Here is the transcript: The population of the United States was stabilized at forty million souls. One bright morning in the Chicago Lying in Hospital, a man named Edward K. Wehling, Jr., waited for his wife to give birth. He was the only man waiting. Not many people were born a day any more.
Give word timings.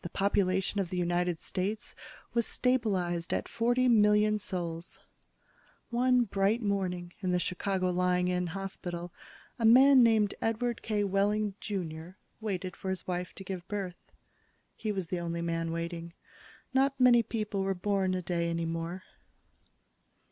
The 0.00 0.08
population 0.10 0.80
of 0.80 0.90
the 0.90 0.96
United 0.96 1.38
States 1.38 1.94
was 2.34 2.48
stabilized 2.48 3.32
at 3.32 3.46
forty 3.46 3.86
million 3.86 4.40
souls. 4.40 4.98
One 5.90 6.24
bright 6.24 6.60
morning 6.60 7.12
in 7.20 7.30
the 7.30 7.38
Chicago 7.38 7.90
Lying 7.90 8.26
in 8.26 8.48
Hospital, 8.48 9.12
a 9.60 9.64
man 9.64 10.02
named 10.02 10.34
Edward 10.42 10.82
K. 10.82 11.04
Wehling, 11.04 11.54
Jr., 11.60 12.16
waited 12.40 12.74
for 12.74 12.88
his 12.90 13.06
wife 13.06 13.32
to 13.36 13.44
give 13.44 13.68
birth. 13.68 14.10
He 14.74 14.90
was 14.90 15.06
the 15.06 15.20
only 15.20 15.42
man 15.42 15.70
waiting. 15.70 16.12
Not 16.74 16.98
many 16.98 17.22
people 17.22 17.62
were 17.62 17.72
born 17.72 18.14
a 18.14 18.22
day 18.22 18.50
any 18.50 18.66
more. 18.66 19.04